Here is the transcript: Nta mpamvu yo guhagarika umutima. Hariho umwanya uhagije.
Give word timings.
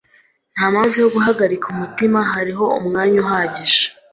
Nta 0.53 0.65
mpamvu 0.73 0.95
yo 1.03 1.09
guhagarika 1.15 1.65
umutima. 1.73 2.19
Hariho 2.31 2.65
umwanya 2.79 3.17
uhagije. 3.25 3.81